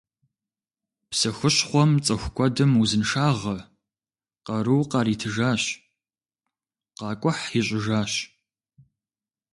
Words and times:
Псы 1.09 1.29
хущхъуэм 1.37 1.91
цӀыху 2.05 2.31
куэдым 2.35 2.71
узыншагъэ, 2.81 3.57
къару 4.45 4.87
къаритыжащ, 4.91 5.63
къакӀухь 6.97 7.45
ищӀыжащ. 7.59 8.13